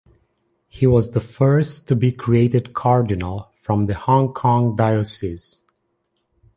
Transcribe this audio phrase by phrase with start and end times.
[0.67, 5.61] He was the first to be created cardinal from the Hong Kong diocese.